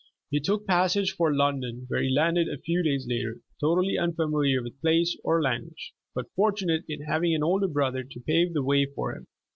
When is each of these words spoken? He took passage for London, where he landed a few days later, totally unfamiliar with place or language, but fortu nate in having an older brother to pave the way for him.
He 0.31 0.39
took 0.39 0.65
passage 0.65 1.11
for 1.11 1.31
London, 1.31 1.85
where 1.87 2.01
he 2.01 2.09
landed 2.09 2.49
a 2.49 2.57
few 2.57 2.81
days 2.81 3.05
later, 3.07 3.37
totally 3.59 3.99
unfamiliar 3.99 4.63
with 4.63 4.81
place 4.81 5.15
or 5.23 5.43
language, 5.43 5.93
but 6.15 6.25
fortu 6.35 6.65
nate 6.65 6.85
in 6.89 7.03
having 7.03 7.35
an 7.35 7.43
older 7.43 7.67
brother 7.67 8.03
to 8.03 8.19
pave 8.19 8.55
the 8.55 8.63
way 8.63 8.87
for 8.87 9.13
him. 9.13 9.27